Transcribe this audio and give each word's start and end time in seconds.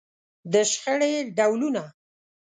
د 0.51 0.55
شخړې 0.71 1.11
ډولونه. 1.37 1.83